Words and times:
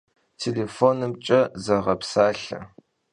Têlêfonımç'e 0.39 1.39
sığepsalhe. 1.63 2.59